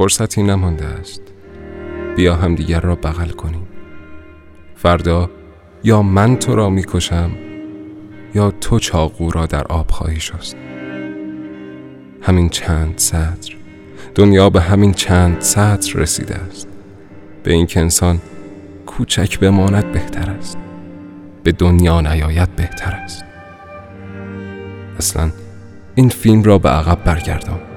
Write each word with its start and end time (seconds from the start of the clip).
فرصتی 0.00 0.42
نمانده 0.42 0.84
است. 0.86 1.22
بیا 2.16 2.36
هم 2.36 2.54
دیگر 2.54 2.80
را 2.80 2.94
بغل 2.94 3.28
کنیم. 3.28 3.68
فردا 4.76 5.30
یا 5.84 6.02
من 6.02 6.36
تو 6.36 6.56
را 6.56 6.70
می‌کشم 6.70 7.30
یا 8.34 8.50
تو 8.50 8.78
چاقو 8.78 9.30
را 9.30 9.46
در 9.46 9.64
آب 9.64 9.90
خواهی 9.90 10.20
شست. 10.20 10.56
همین 12.22 12.48
چند 12.48 12.98
سطر 12.98 13.56
دنیا 14.14 14.50
به 14.50 14.60
همین 14.60 14.92
چند 14.92 15.40
سطر 15.40 15.98
رسیده 15.98 16.34
است. 16.34 16.68
به 17.42 17.52
اینکه 17.52 17.80
انسان 17.80 18.20
کوچک 18.86 19.38
بماند 19.38 19.92
بهتر 19.92 20.30
است. 20.30 20.58
به 21.42 21.52
دنیا 21.52 22.00
نیاید 22.00 22.56
بهتر 22.56 22.92
است. 22.92 23.24
اصلا 24.98 25.30
این 25.94 26.08
فیلم 26.08 26.42
را 26.42 26.58
به 26.58 26.68
عقب 26.68 27.04
برگردان. 27.04 27.69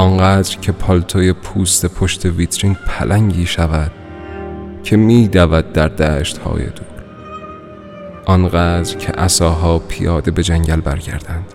آنقدر 0.00 0.56
که 0.56 0.72
پالتوی 0.72 1.32
پوست 1.32 1.86
پشت 1.86 2.26
ویترین 2.26 2.76
پلنگی 2.86 3.46
شود 3.46 3.90
که 4.82 4.96
می 4.96 5.28
دود 5.28 5.72
در 5.72 5.88
دشت 5.88 6.38
های 6.38 6.62
دور. 6.62 6.86
آنقدر 8.26 8.96
که 8.96 9.20
اساها 9.20 9.78
پیاده 9.78 10.30
به 10.30 10.42
جنگل 10.42 10.80
برگردند 10.80 11.54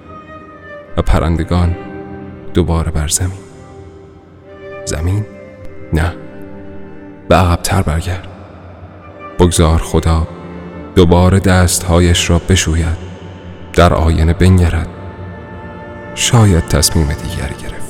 و 0.98 1.02
پرندگان 1.02 1.76
دوباره 2.54 2.92
بر 2.92 3.08
زمین. 3.08 3.40
زمین؟ 4.86 5.26
نه. 5.94 6.14
به 7.30 7.36
عقبتر 7.36 7.82
برگرد. 7.82 8.28
بگذار 9.40 9.78
خدا 9.78 10.28
دوباره 10.96 11.40
دستهایش 11.40 12.30
را 12.30 12.42
بشوید 12.50 12.98
در 13.74 13.94
آینه 13.94 14.34
بنگرد. 14.34 14.88
شاید 16.16 16.68
تصمیم 16.68 17.08
دیگری 17.08 17.56
گرفت. 17.64 17.85